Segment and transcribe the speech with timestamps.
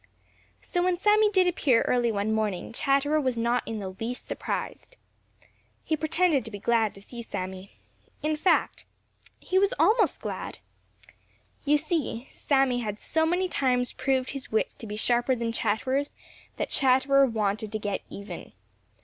[0.63, 4.97] So when Sammy did appear early one morning, Chatterer was not in the least surprised.
[5.85, 7.73] He pretended to be glad to see Sammy.
[8.23, 8.85] In fact,
[9.39, 10.57] he was almost glad.
[11.65, 16.09] You see, Sammy had so many times proved his wits to be sharper than Chatterer's,
[16.57, 18.53] that Chatterer wanted to get even.